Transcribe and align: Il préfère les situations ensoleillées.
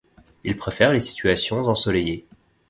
Il 0.43 0.57
préfère 0.57 0.91
les 0.93 0.97
situations 0.97 1.59
ensoleillées. 1.59 2.25